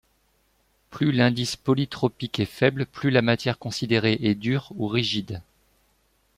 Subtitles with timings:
[0.89, 5.43] Plus l'indice polytropique est faible, plus la matière considérée est dure, ou rigide.